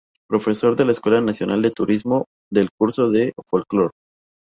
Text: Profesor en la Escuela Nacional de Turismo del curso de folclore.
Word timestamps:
Profesor 0.27 0.81
en 0.81 0.87
la 0.87 0.93
Escuela 0.93 1.21
Nacional 1.21 1.61
de 1.61 1.69
Turismo 1.69 2.25
del 2.49 2.69
curso 2.75 3.11
de 3.11 3.33
folclore. 3.45 3.91